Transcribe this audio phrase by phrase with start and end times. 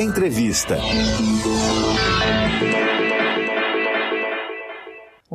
[0.00, 0.78] Entrevista.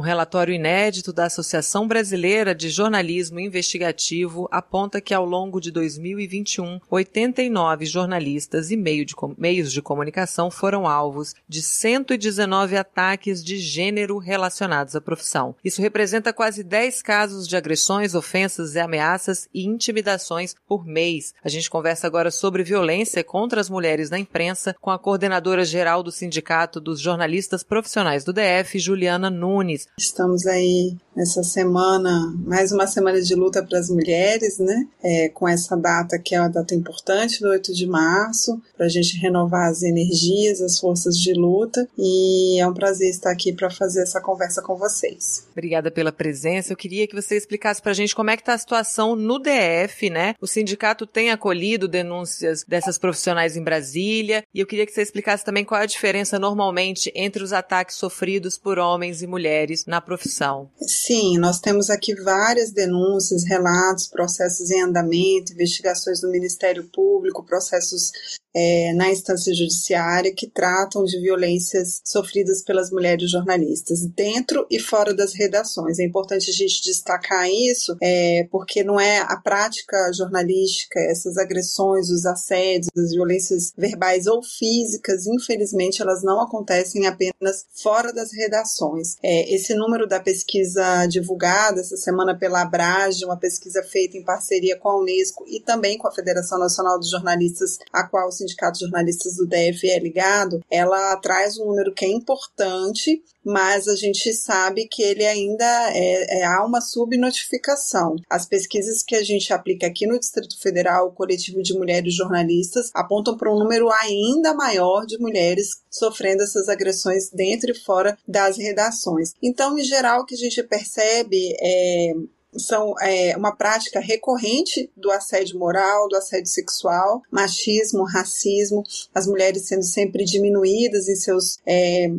[0.06, 7.86] Relatório inédito da Associação Brasileira de Jornalismo Investigativo aponta que, ao longo de 2021, 89
[7.86, 14.96] jornalistas e meio de meios de comunicação foram alvos de 119 ataques de gênero relacionados
[14.96, 15.56] à profissão.
[15.64, 21.34] Isso representa quase 10 casos de agressões, ofensas e ameaças e intimidações por mês.
[21.44, 26.04] A gente conversa agora sobre violência contra as mulheres na imprensa com a coordenadora geral
[26.04, 29.88] do Sindicato dos Jornalistas Profissionais do DF, Juliana Nunes.
[29.98, 34.86] Estamos aí nessa semana, mais uma semana de luta para as mulheres, né?
[35.02, 38.90] É, com essa data que é uma data importante, do 8 de março, para a
[38.90, 41.88] gente renovar as energias, as forças de luta.
[41.98, 45.48] E é um prazer estar aqui para fazer essa conversa com vocês.
[45.54, 46.74] Obrigada pela presença.
[46.74, 49.40] Eu queria que você explicasse para a gente como é que está a situação no
[49.40, 50.36] DF, né?
[50.42, 55.46] O sindicato tem acolhido denúncias dessas profissionais em Brasília e eu queria que você explicasse
[55.46, 60.02] também qual é a diferença normalmente entre os ataques sofridos por homens e mulheres na
[60.02, 60.70] profissão.
[60.82, 68.12] Sim, nós temos aqui várias denúncias, relatos, processos em andamento, investigações do Ministério Público, processos
[68.56, 75.14] é, na instância judiciária que tratam de violências sofridas pelas mulheres jornalistas, dentro e fora
[75.14, 76.00] das redações.
[76.00, 82.10] É importante a gente destacar isso, é, porque não é a prática jornalística, essas agressões,
[82.10, 89.16] os assédios, as violências verbais ou físicas, infelizmente, elas não acontecem apenas fora das redações.
[89.22, 94.78] É, esse número da pesquisa divulgada essa semana pela Abrage, uma pesquisa feita em parceria
[94.78, 98.80] com a Unesco e também com a Federação Nacional dos Jornalistas, a qual o Sindicato
[98.80, 103.96] de Jornalistas do DF é ligado, ela traz um número que é importante, mas a
[103.96, 108.16] gente sabe que ele ainda é, é, há uma subnotificação.
[108.28, 112.90] As pesquisas que a gente aplica aqui no Distrito Federal, o Coletivo de Mulheres Jornalistas,
[112.94, 118.58] apontam para um número ainda maior de mulheres sofrendo essas agressões dentro e fora das
[118.58, 119.34] redações.
[119.42, 122.14] Então, em geral, o que a gente percebe é
[122.58, 128.84] são é, uma prática recorrente do assédio moral, do assédio sexual, machismo, racismo,
[129.14, 132.10] as mulheres sendo sempre diminuídas em seus é,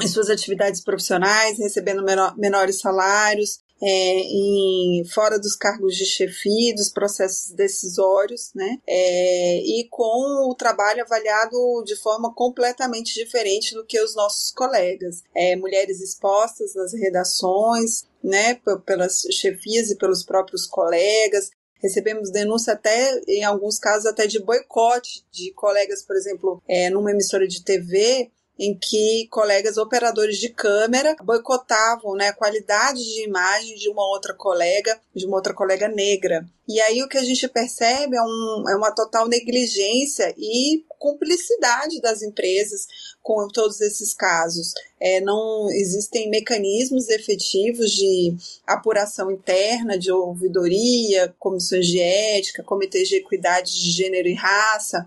[0.00, 6.74] em suas atividades profissionais, recebendo menor, menores salários, é, em, fora dos cargos de chefia,
[6.74, 8.78] dos processos decisórios, né?
[8.86, 15.22] É, e com o trabalho avaliado de forma completamente diferente do que os nossos colegas.
[15.34, 21.50] É, mulheres expostas nas redações, né, pelas chefias e pelos próprios colegas.
[21.82, 27.10] Recebemos denúncia até, em alguns casos, até de boicote de colegas, por exemplo, é, numa
[27.10, 33.76] emissora de TV, em que colegas operadores de câmera boicotavam né, a qualidade de imagem
[33.76, 36.46] de uma outra colega, de uma outra colega negra.
[36.68, 42.00] E aí o que a gente percebe é, um, é uma total negligência e cumplicidade
[42.00, 42.86] das empresas
[43.22, 44.72] com todos esses casos.
[45.00, 48.34] É, não existem mecanismos efetivos de
[48.66, 55.04] apuração interna, de ouvidoria, comissões de ética, comitês de equidade de gênero e raça.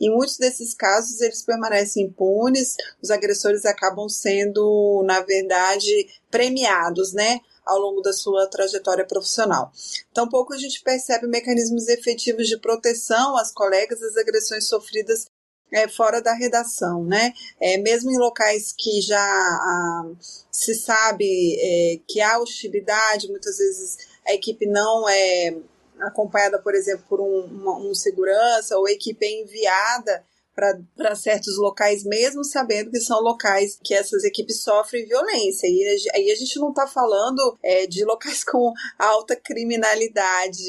[0.00, 7.40] Em muitos desses casos, eles permanecem impunes, os agressores acabam sendo, na verdade, premiados, né?
[7.64, 9.70] Ao longo da sua trajetória profissional.
[10.12, 15.26] Tampouco a gente percebe mecanismos efetivos de proteção às colegas das agressões sofridas
[15.72, 17.32] é, fora da redação, né?
[17.58, 20.10] É, mesmo em locais que já ah,
[20.50, 23.96] se sabe é, que há hostilidade, muitas vezes
[24.26, 25.56] a equipe não é
[26.00, 30.24] acompanhada, por exemplo, por um, um segurança ou a equipe é enviada
[30.54, 35.66] para certos locais, mesmo sabendo que são locais que essas equipes sofrem violência.
[35.66, 40.62] E aí a gente não está falando é, de locais com alta criminalidade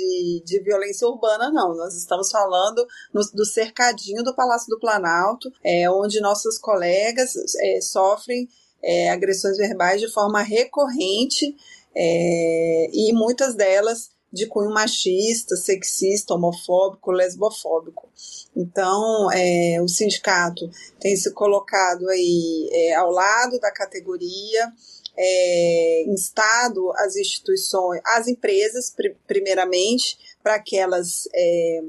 [0.46, 1.76] de violência urbana, não.
[1.76, 7.82] Nós estamos falando no, do cercadinho do Palácio do Planalto, é, onde nossos colegas é,
[7.82, 8.48] sofrem
[8.82, 11.56] é, agressões verbais de forma recorrente
[11.96, 18.10] é, e muitas delas de cunho machista, sexista, homofóbico, lesbofóbico.
[18.56, 20.68] Então, é, o sindicato
[21.00, 24.74] tem se colocado aí é, ao lado da categoria,
[25.16, 28.92] é, instado as instituições, as empresas,
[29.28, 31.82] primeiramente, para que elas é,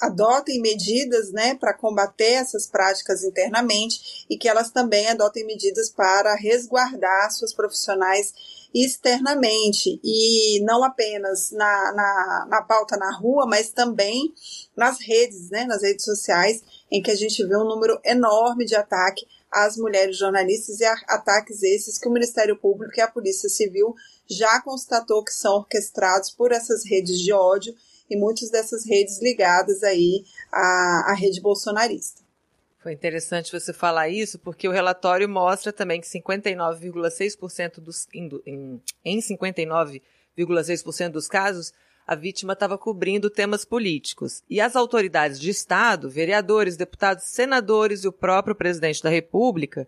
[0.00, 6.34] adotem medidas né, para combater essas práticas internamente e que elas também adotem medidas para
[6.34, 8.32] resguardar suas profissionais
[8.74, 14.32] externamente e não apenas na, na, na pauta na rua, mas também
[14.76, 18.76] nas redes, né, nas redes sociais, em que a gente vê um número enorme de
[18.76, 23.94] ataque às mulheres jornalistas e ataques esses que o Ministério Público e a Polícia Civil
[24.28, 27.74] já constatou que são orquestrados por essas redes de ódio
[28.08, 32.20] e muitas dessas redes ligadas aí à, à rede bolsonarista.
[32.82, 39.18] Foi interessante você falar isso, porque o relatório mostra também que 59,6% dos em, em
[39.18, 41.72] 59,6% dos casos
[42.06, 44.42] a vítima estava cobrindo temas políticos.
[44.48, 49.86] E as autoridades de Estado, vereadores, deputados, senadores e o próprio presidente da República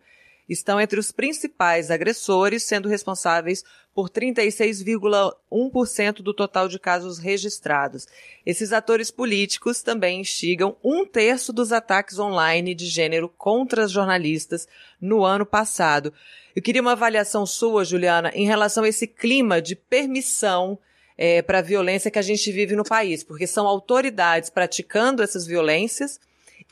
[0.49, 8.07] estão entre os principais agressores, sendo responsáveis por 36,1% do total de casos registrados.
[8.45, 14.67] Esses atores políticos também instigam um terço dos ataques online de gênero contra as jornalistas
[15.01, 16.13] no ano passado.
[16.57, 20.79] Eu queria uma avaliação sua, Juliana, em relação a esse clima de permissão
[21.17, 25.47] é, para a violência que a gente vive no país, porque são autoridades praticando essas
[25.47, 26.19] violências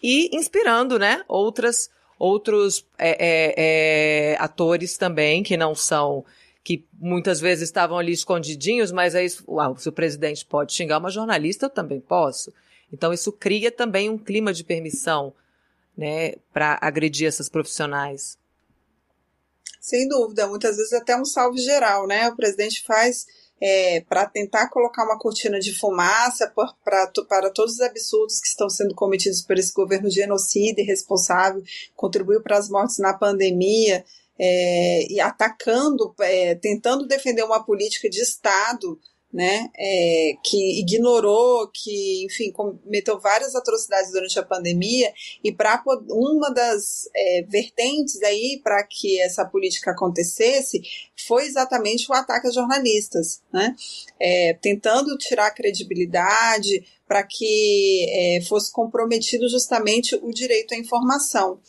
[0.03, 6.23] e inspirando, né, outras outros é, é, é, atores também que não são
[6.63, 11.11] que muitas vezes estavam ali escondidinhos, mas aí uau, se o presidente pode xingar uma
[11.11, 12.53] jornalista, eu também posso.
[12.93, 15.33] Então isso cria também um clima de permissão,
[15.97, 18.39] né, para agredir essas profissionais.
[19.81, 22.29] Sem dúvida, muitas vezes até um salve geral, né?
[22.29, 23.27] O presidente faz
[23.61, 26.53] é, para tentar colocar uma cortina de fumaça
[26.85, 31.63] para todos os absurdos que estão sendo cometidos por esse governo genocida e responsável,
[31.95, 34.05] contribuiu para as mortes na pandemia,
[34.43, 38.99] é, e atacando, é, tentando defender uma política de Estado
[39.33, 45.13] né, é, que ignorou, que, enfim, cometeu várias atrocidades durante a pandemia,
[45.45, 50.81] e para uma das é, vertentes aí para que essa política acontecesse
[51.29, 53.77] foi exatamente o ataque a jornalistas, né,
[54.19, 61.61] é, tentando tirar a credibilidade para que é, fosse comprometido justamente o direito à informação.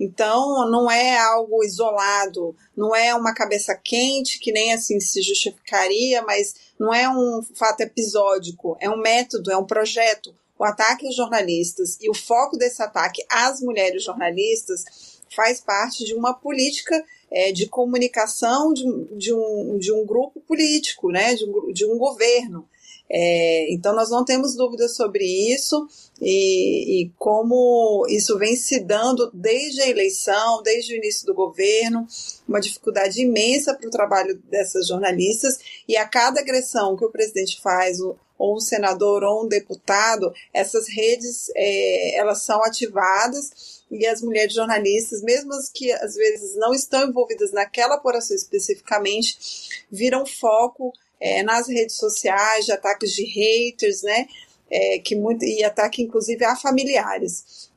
[0.00, 6.22] Então, não é algo isolado, não é uma cabeça quente que nem assim se justificaria,
[6.22, 10.34] mas não é um fato episódico, é um método, é um projeto.
[10.58, 16.14] O ataque aos jornalistas e o foco desse ataque às mulheres jornalistas faz parte de
[16.14, 18.84] uma política é, de comunicação de,
[19.16, 22.66] de, um, de um grupo político, né, de um, de um governo.
[23.12, 25.88] É, então, nós não temos dúvidas sobre isso
[26.20, 32.06] e, e, como isso vem se dando desde a eleição, desde o início do governo,
[32.46, 35.58] uma dificuldade imensa para o trabalho dessas jornalistas
[35.88, 40.88] e a cada agressão que o presidente faz, ou um senador ou um deputado, essas
[40.88, 46.72] redes é, elas são ativadas e as mulheres jornalistas, mesmo as que às vezes não
[46.72, 49.36] estão envolvidas naquela apuração especificamente,
[49.90, 54.26] viram foco é, nas redes sociais, de ataques de haters, né?
[54.70, 57.68] É, que muito, e ataque inclusive a familiares.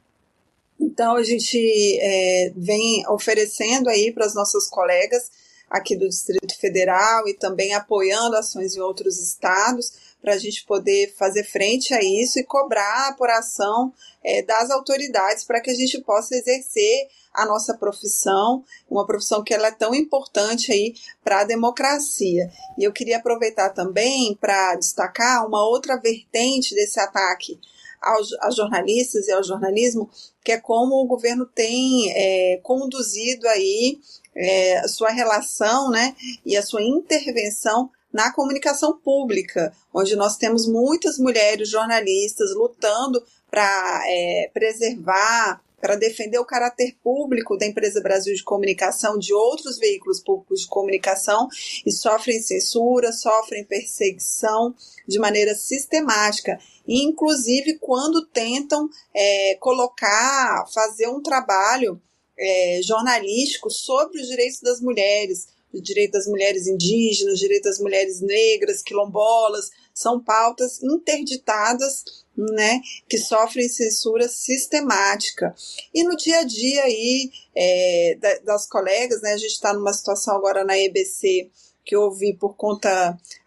[0.79, 1.57] Então a gente
[2.01, 5.31] é, vem oferecendo aí para as nossas colegas
[5.69, 11.13] aqui do Distrito Federal e também apoiando ações em outros estados para a gente poder
[11.17, 13.93] fazer frente a isso e cobrar a apuração
[14.23, 19.53] é, das autoridades para que a gente possa exercer a nossa profissão, uma profissão que
[19.53, 22.49] ela é tão importante aí para a democracia.
[22.77, 27.59] E eu queria aproveitar também para destacar uma outra vertente desse ataque
[28.01, 30.09] aos, aos, jornalistas e ao jornalismo,
[30.41, 33.99] que é como o governo tem é, conduzido aí
[34.33, 36.15] é, a sua relação né,
[36.45, 44.03] e a sua intervenção na comunicação pública, onde nós temos muitas mulheres jornalistas lutando para
[44.07, 50.21] é, preservar, para defender o caráter público da Empresa Brasil de Comunicação, de outros veículos
[50.21, 51.49] públicos de comunicação,
[51.85, 54.73] e sofrem censura, sofrem perseguição
[55.05, 62.01] de maneira sistemática, inclusive quando tentam é, colocar, fazer um trabalho
[62.39, 65.47] é, jornalístico sobre os direitos das mulheres,
[65.81, 72.03] direito das mulheres indígenas, direito das mulheres negras, quilombolas, são pautas interditadas,
[72.35, 75.53] né, que sofrem censura sistemática.
[75.93, 80.35] E no dia a dia aí é, das colegas, né, a gente está numa situação
[80.35, 81.51] agora na EBC
[81.85, 82.89] que houve por conta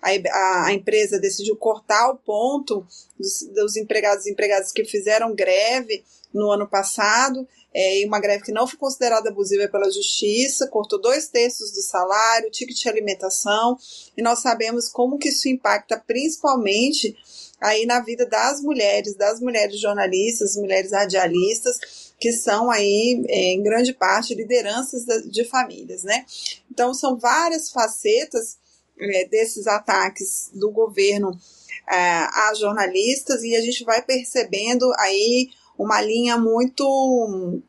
[0.02, 2.86] a, a, a, empresa decidiu cortar o ponto
[3.18, 8.52] dos, dos empregados e empregadas que fizeram greve no ano passado é, uma greve que
[8.52, 13.76] não foi considerada abusiva pela justiça, cortou dois terços do salário, ticket de alimentação,
[14.16, 17.16] e nós sabemos como que isso impacta principalmente
[17.60, 23.62] aí na vida das mulheres, das mulheres jornalistas, mulheres radialistas, que são aí, é, em
[23.62, 26.24] grande parte, lideranças de famílias, né?
[26.70, 28.58] Então, são várias facetas
[28.98, 31.38] é, desses ataques do governo
[31.88, 37.62] é, a jornalistas e a gente vai percebendo aí uma linha muito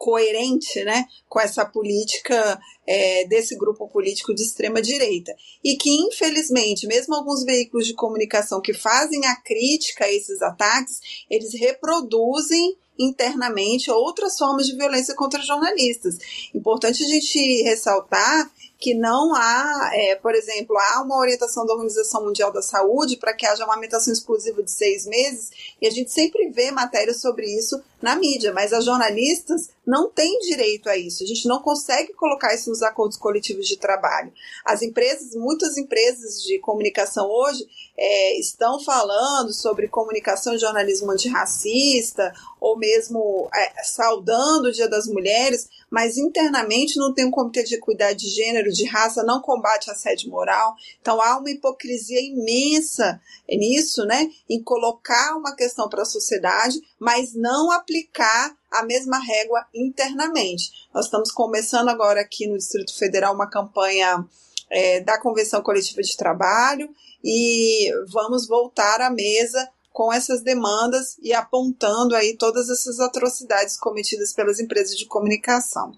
[0.00, 5.34] coerente né, com essa política é, desse grupo político de extrema direita.
[5.62, 11.00] E que, infelizmente, mesmo alguns veículos de comunicação que fazem a crítica a esses ataques,
[11.28, 16.16] eles reproduzem internamente outras formas de violência contra jornalistas.
[16.54, 22.24] Importante a gente ressaltar que não há, é, por exemplo, há uma orientação da Organização
[22.24, 26.10] Mundial da Saúde para que haja uma amamentação exclusiva de seis meses, e a gente
[26.10, 31.22] sempre vê matérias sobre isso na mídia, mas as jornalistas não têm direito a isso.
[31.22, 34.32] A gente não consegue colocar isso nos acordos coletivos de trabalho.
[34.64, 37.66] As empresas, muitas empresas de comunicação hoje
[37.98, 45.06] é, estão falando sobre comunicação e jornalismo antirracista, ou mesmo é, saudando o Dia das
[45.06, 49.90] Mulheres, mas internamente não tem um comitê de equidade de gênero, de raça, não combate
[49.90, 50.74] assédio moral.
[51.00, 54.28] Então há uma hipocrisia imensa nisso, né?
[54.48, 60.70] Em colocar uma questão para a sociedade, mas não aplicar a mesma régua internamente.
[60.94, 64.24] Nós estamos começando agora aqui no Distrito Federal uma campanha
[64.70, 66.88] é, da Convenção Coletiva de Trabalho
[67.24, 74.32] e vamos voltar à mesa com essas demandas e apontando aí todas essas atrocidades cometidas
[74.32, 75.92] pelas empresas de comunicação.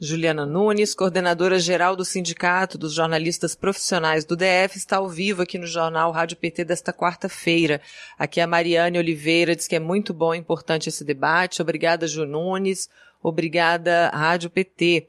[0.00, 5.56] Juliana Nunes, coordenadora geral do Sindicato dos Jornalistas Profissionais do DF, está ao vivo aqui
[5.56, 7.80] no Jornal Rádio PT desta quarta-feira.
[8.18, 11.62] Aqui a Mariane Oliveira diz que é muito bom e importante esse debate.
[11.62, 12.88] Obrigada, Ju Nunes.
[13.22, 15.06] Obrigada, Rádio PT.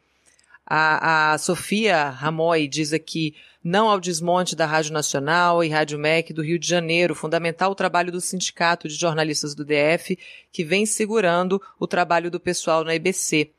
[0.68, 6.32] A, a Sofia Ramoy diz aqui não ao desmonte da Rádio Nacional e Rádio MEC
[6.32, 7.16] do Rio de Janeiro.
[7.16, 10.16] Fundamental o trabalho do Sindicato de Jornalistas do DF,
[10.52, 13.55] que vem segurando o trabalho do pessoal na IBC.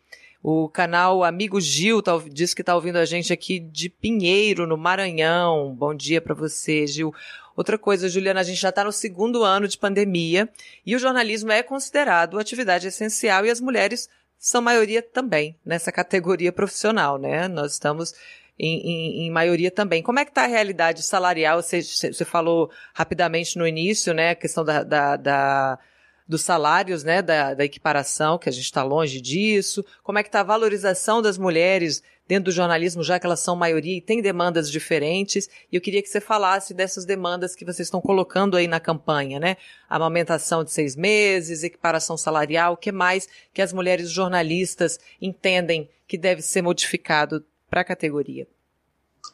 [0.48, 4.76] O canal Amigo Gil tá, diz que está ouvindo a gente aqui de Pinheiro, no
[4.76, 5.74] Maranhão.
[5.74, 7.12] Bom dia para você, Gil.
[7.56, 10.48] Outra coisa, Juliana, a gente já está no segundo ano de pandemia
[10.86, 16.52] e o jornalismo é considerado atividade essencial e as mulheres são maioria também nessa categoria
[16.52, 17.48] profissional, né?
[17.48, 18.14] Nós estamos
[18.56, 20.00] em, em, em, maioria também.
[20.00, 21.60] Como é que está a realidade salarial?
[21.60, 25.78] Você, você falou rapidamente no início, né, a questão da, da, da
[26.28, 29.85] dos salários, né, da, da equiparação, que a gente está longe disso.
[30.02, 33.54] Como é que está a valorização das mulheres dentro do jornalismo, já que elas são
[33.54, 35.49] maioria e têm demandas diferentes.
[35.71, 39.38] E eu queria que você falasse dessas demandas que vocês estão colocando aí na campanha,
[39.38, 39.56] né?
[39.88, 46.18] Amamentação de seis meses, equiparação salarial, o que mais que as mulheres jornalistas entendem que
[46.18, 48.47] deve ser modificado para a categoria?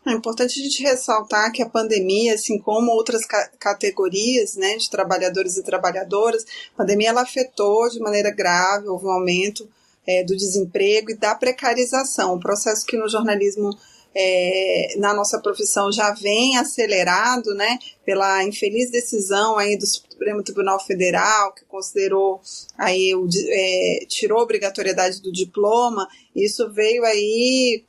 [0.07, 4.91] É importante a gente ressaltar que a pandemia, assim como outras ca categorias né, de
[4.91, 6.45] trabalhadores e trabalhadoras,
[6.75, 9.69] a pandemia ela afetou de maneira grave, houve um aumento
[10.07, 13.71] é, do desemprego e da precarização, um processo que no jornalismo
[14.15, 20.79] é, na nossa profissão já vem acelerado, né, pela infeliz decisão aí do Supremo Tribunal
[20.81, 22.41] Federal, que considerou
[22.77, 27.85] aí, o, é, tirou a obrigatoriedade do diploma, isso veio aí,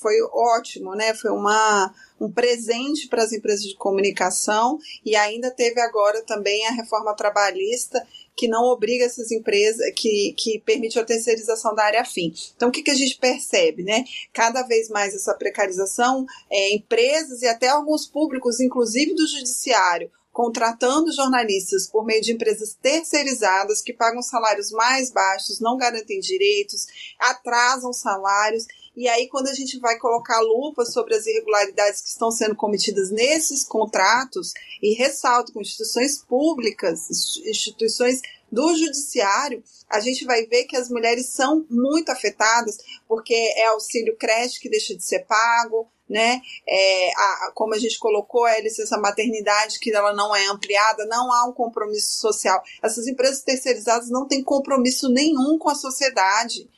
[0.00, 5.80] foi ótimo, né, foi uma, um presente para as empresas de comunicação e ainda teve
[5.80, 8.04] agora também a reforma trabalhista
[8.38, 12.32] que não obriga essas empresas, que, que permite a terceirização da área fim.
[12.54, 13.82] Então, o que, que a gente percebe?
[13.82, 14.04] Né?
[14.32, 21.12] Cada vez mais essa precarização, é, empresas e até alguns públicos, inclusive do judiciário, contratando
[21.12, 26.86] jornalistas por meio de empresas terceirizadas que pagam salários mais baixos, não garantem direitos,
[27.18, 28.64] atrasam salários.
[28.98, 33.12] E aí, quando a gente vai colocar lupa sobre as irregularidades que estão sendo cometidas
[33.12, 34.52] nesses contratos,
[34.82, 37.08] e ressalto com instituições públicas,
[37.46, 42.76] instituições do judiciário, a gente vai ver que as mulheres são muito afetadas,
[43.06, 46.42] porque é auxílio creche que deixa de ser pago, né?
[46.66, 51.32] É, a, como a gente colocou, a licença maternidade, que ela não é ampliada, não
[51.32, 52.60] há um compromisso social.
[52.82, 56.68] Essas empresas terceirizadas não têm compromisso nenhum com a sociedade,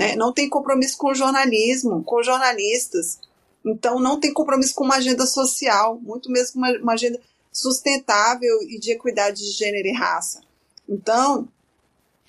[0.00, 0.16] né?
[0.16, 3.18] não tem compromisso com o jornalismo, com jornalistas.
[3.64, 7.20] Então, não tem compromisso com uma agenda social, muito mesmo com uma, uma agenda
[7.52, 10.40] sustentável e de equidade de gênero e raça.
[10.88, 11.48] Então,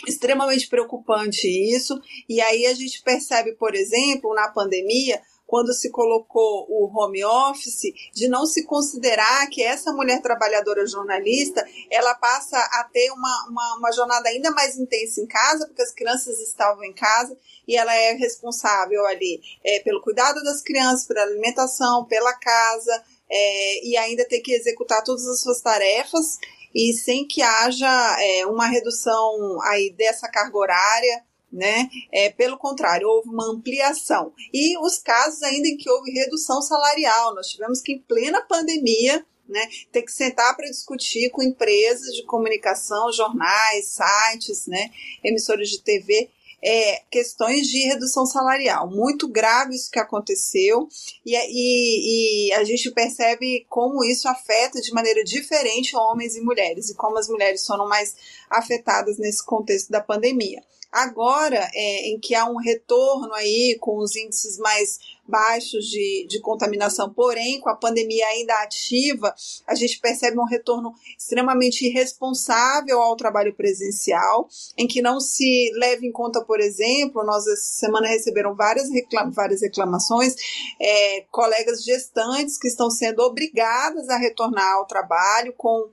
[0.07, 1.99] extremamente preocupante isso.
[2.27, 5.21] E aí a gente percebe, por exemplo, na pandemia,
[5.51, 11.61] quando se colocou o home office, de não se considerar que essa mulher trabalhadora jornalista,
[11.89, 15.91] ela passa a ter uma, uma, uma, jornada ainda mais intensa em casa, porque as
[15.91, 21.23] crianças estavam em casa, e ela é responsável ali é, pelo cuidado das crianças, pela
[21.23, 26.37] alimentação, pela casa, é, e ainda ter que executar todas as suas tarefas,
[26.73, 31.89] e sem que haja é, uma redução aí dessa carga horária, né?
[32.11, 34.33] É, pelo contrário, houve uma ampliação.
[34.53, 39.25] E os casos ainda em que houve redução salarial, nós tivemos que, em plena pandemia,
[39.47, 44.89] né, ter que sentar para discutir com empresas de comunicação, jornais, sites, né,
[45.23, 46.29] de TV,
[46.63, 48.89] é, questões de redução salarial.
[48.89, 50.87] Muito grave isso que aconteceu,
[51.25, 56.89] e, e, e, a gente percebe como isso afeta de maneira diferente homens e mulheres,
[56.89, 58.15] e como as mulheres foram mais
[58.49, 60.63] afetadas nesse contexto da pandemia.
[60.91, 66.41] Agora, é, em que há um retorno aí com os índices mais baixos de, de
[66.41, 69.33] contaminação, porém, com a pandemia ainda ativa,
[69.65, 76.05] a gente percebe um retorno extremamente irresponsável ao trabalho presencial, em que não se leva
[76.05, 78.89] em conta, por exemplo, nós essa semana receberam várias,
[79.33, 80.35] várias reclamações,
[80.81, 85.89] é, colegas gestantes que estão sendo obrigadas a retornar ao trabalho com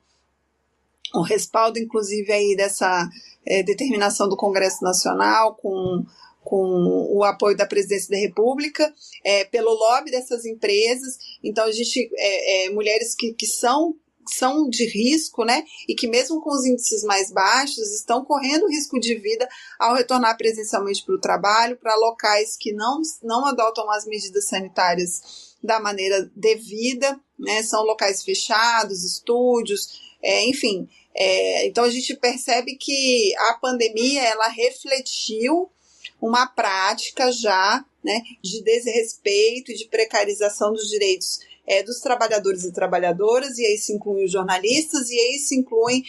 [1.15, 3.09] o respaldo, inclusive, aí dessa
[3.47, 6.05] é, determinação do Congresso Nacional, com,
[6.43, 8.93] com o apoio da Presidência da República,
[9.25, 11.19] é, pelo lobby dessas empresas.
[11.43, 13.95] Então, a gente, é, é, mulheres que, que são
[14.31, 15.65] são de risco, né?
[15.89, 19.49] E que mesmo com os índices mais baixos estão correndo risco de vida
[19.79, 25.57] ao retornar presencialmente para o trabalho, para locais que não, não adotam as medidas sanitárias
[25.63, 27.63] da maneira devida, né?
[27.63, 34.49] São locais fechados, estúdios, é, enfim, é, então a gente percebe que a pandemia ela
[34.49, 35.71] refletiu
[36.21, 42.73] uma prática já né, de desrespeito e de precarização dos direitos é, dos trabalhadores e
[42.73, 46.03] trabalhadoras, e aí se incluem os jornalistas, e aí se incluem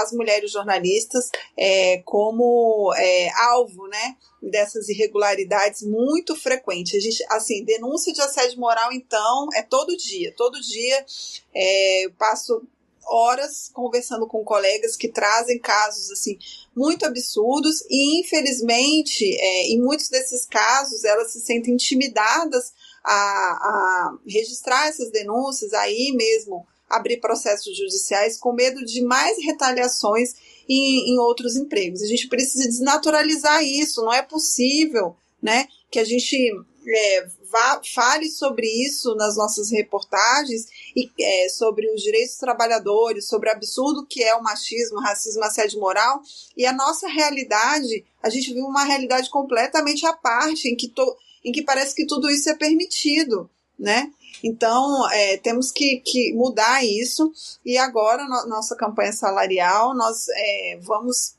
[0.00, 6.94] as mulheres jornalistas é, como é, alvo né, dessas irregularidades muito frequentes.
[6.94, 10.32] A gente, assim, denúncia de assédio moral, então, é todo dia.
[10.36, 11.04] Todo dia
[11.52, 12.62] é, eu passo
[13.06, 16.38] horas conversando com colegas que trazem casos assim
[16.74, 24.18] muito absurdos e infelizmente é, em muitos desses casos elas se sentem intimidadas a, a
[24.26, 30.34] registrar essas denúncias aí mesmo abrir processos judiciais com medo de mais retaliações
[30.68, 32.02] em, em outros empregos.
[32.02, 36.52] A gente precisa desnaturalizar isso, não é possível né, que a gente
[36.86, 43.28] é, vá, fale sobre isso nas nossas reportagens e é, sobre os direitos dos trabalhadores,
[43.28, 46.20] sobre o absurdo que é o machismo, racismo, assédio moral.
[46.56, 51.16] E a nossa realidade, a gente vive uma realidade completamente à parte, em que, to,
[51.44, 54.10] em que parece que tudo isso é permitido, né?
[54.42, 57.32] Então, é, temos que, que, mudar isso.
[57.64, 61.34] E agora, no, nossa campanha salarial, nós é, vamos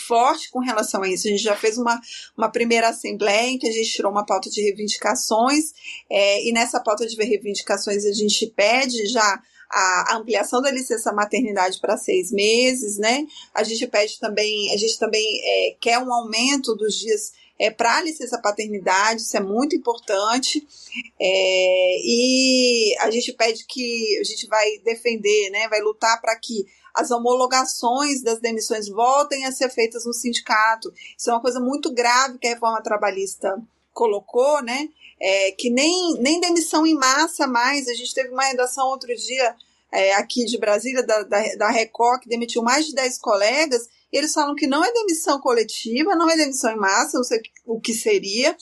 [0.00, 1.26] forte com relação a isso.
[1.26, 2.00] A gente já fez uma,
[2.36, 5.72] uma primeira assembleia em que a gente tirou uma pauta de reivindicações,
[6.10, 9.40] é, e nessa pauta de reivindicações a gente pede já
[9.72, 13.26] a ampliação da licença maternidade para seis meses, né?
[13.54, 17.96] A gente pede também, a gente também é, quer um aumento dos dias é, para
[17.96, 20.66] a licença paternidade, isso é muito importante.
[21.18, 26.66] É, e a gente pede que a gente vai defender, né, vai lutar para que
[26.94, 30.92] as homologações das demissões voltem a ser feitas no sindicato.
[31.16, 33.60] Isso é uma coisa muito grave que a reforma trabalhista
[33.92, 34.88] colocou, né?
[35.20, 37.88] É, que nem, nem demissão em massa mais.
[37.88, 39.54] A gente teve uma redação outro dia
[39.92, 44.16] é, aqui de Brasília, da, da, da Record, que demitiu mais de 10 colegas, e
[44.16, 47.80] eles falam que não é demissão coletiva, não é demissão em massa, não sei o
[47.80, 48.56] que seria,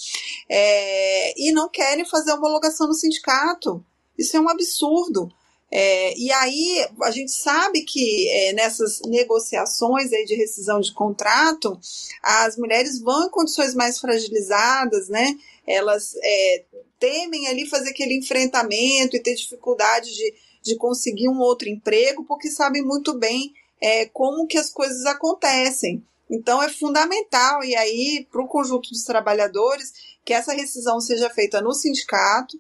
[0.49, 3.85] é, e não querem fazer homologação no sindicato.
[4.19, 5.29] Isso é um absurdo.
[5.73, 11.79] É, e aí a gente sabe que é, nessas negociações aí de rescisão de contrato,
[12.23, 15.37] as mulheres vão em condições mais fragilizadas, né?
[15.65, 16.65] Elas é,
[16.99, 22.51] temem ali fazer aquele enfrentamento e ter dificuldade de, de conseguir um outro emprego, porque
[22.51, 26.05] sabem muito bem é, como que as coisas acontecem.
[26.29, 29.93] Então é fundamental, e aí, para o conjunto dos trabalhadores,
[30.25, 32.57] que essa rescisão seja feita no sindicato,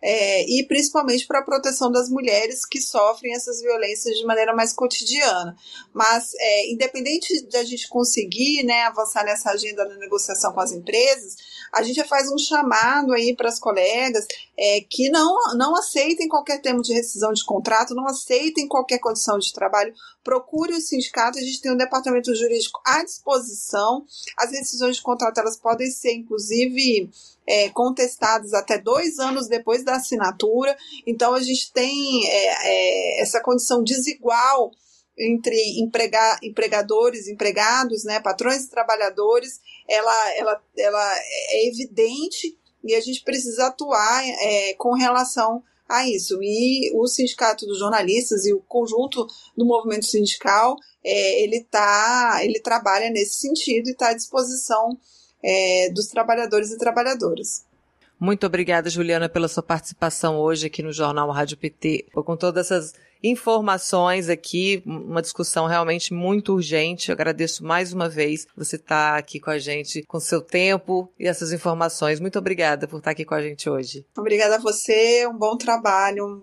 [0.00, 4.72] é, e principalmente para a proteção das mulheres que sofrem essas violências de maneira mais
[4.72, 5.56] cotidiana.
[5.92, 10.72] Mas, é, independente de a gente conseguir né, avançar nessa agenda da negociação com as
[10.72, 11.36] empresas,
[11.72, 16.28] a gente já faz um chamado aí para as colegas é, que não, não aceitem
[16.28, 19.92] qualquer termo de rescisão de contrato, não aceitem qualquer condição de trabalho,
[20.28, 24.04] procure o sindicato, a gente tem um departamento jurídico à disposição,
[24.36, 27.08] as rescisões de contrato elas podem ser, inclusive,
[27.46, 30.76] é, contestados até dois anos depois da assinatura.
[31.06, 34.70] Então, a gente tem é, é, essa condição desigual
[35.18, 43.00] entre emprega, empregadores, empregados, né, patrões e trabalhadores, ela, ela, ela é evidente e a
[43.00, 46.38] gente precisa atuar é, com relação a isso.
[46.42, 52.60] E o Sindicato dos Jornalistas e o conjunto do movimento sindical, é, ele, tá, ele
[52.60, 54.98] trabalha nesse sentido e está à disposição
[55.42, 57.64] é, dos trabalhadores e trabalhadoras.
[58.20, 62.92] Muito obrigada, Juliana, pela sua participação hoje aqui no Jornal Rádio PT, com todas essas
[63.22, 67.10] informações aqui, uma discussão realmente muito urgente.
[67.10, 71.10] Eu agradeço mais uma vez você estar tá aqui com a gente, com seu tempo
[71.18, 72.20] e essas informações.
[72.20, 74.04] Muito obrigada por estar tá aqui com a gente hoje.
[74.16, 76.36] Obrigada a você, um bom trabalho,